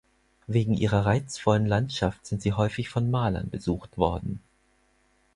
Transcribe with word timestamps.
Wegen 0.47 0.73
ihrer 0.73 1.05
reizvollen 1.05 1.67
Landschaft 1.67 2.25
sind 2.25 2.41
sie 2.41 2.53
häufig 2.53 2.89
von 2.89 3.11
Malern 3.11 3.51
besucht 3.51 3.99
worden. 3.99 4.41